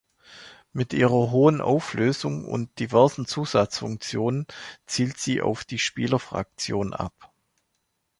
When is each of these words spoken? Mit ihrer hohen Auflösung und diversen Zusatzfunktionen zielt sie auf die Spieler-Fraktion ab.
Mit 0.73 0.93
ihrer 0.93 1.29
hohen 1.29 1.61
Auflösung 1.61 2.45
und 2.45 2.79
diversen 2.79 3.27
Zusatzfunktionen 3.27 4.47
zielt 4.87 5.19
sie 5.19 5.43
auf 5.43 5.63
die 5.63 5.77
Spieler-Fraktion 5.77 6.95
ab. 6.95 7.31